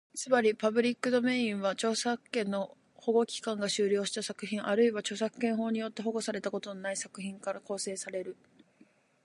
[0.15, 8.35] つまり、パブリックドメインは、著作権の保護期間が終了した作品、あるいは著作権法によって保護されたことのない作品から構成される。